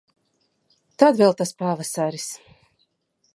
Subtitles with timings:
[1.03, 2.27] Tad vēl tas pavasaris...